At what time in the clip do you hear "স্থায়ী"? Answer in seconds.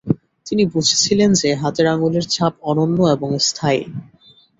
3.39-3.81